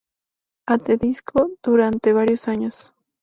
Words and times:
At 0.67 0.81
The 0.85 0.97
Disco 0.97 1.51
durante 1.61 2.11
varios 2.11 2.47
años. 2.47 2.95